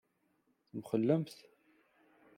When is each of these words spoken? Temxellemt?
Temxellemt? 0.69 1.35